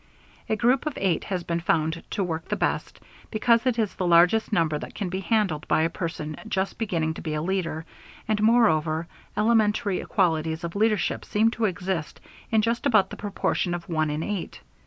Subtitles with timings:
[0.49, 4.07] A group of eight has been found to work the best, because it is the
[4.07, 7.85] largest number that can be handled by a person just beginning to be a leader,
[8.27, 9.05] and, moreover,
[9.37, 12.19] elementary qualities of leadership seem to exist
[12.49, 14.61] in just about the proportion of one in eight.